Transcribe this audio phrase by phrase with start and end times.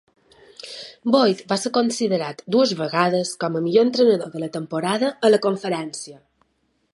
[1.15, 5.43] Boyd va ser considerat dues vegades com a Millor entrenador de la temporada a la
[5.45, 6.19] conferència.